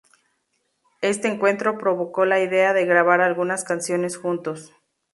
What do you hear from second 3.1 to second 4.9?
algunas canciones juntos.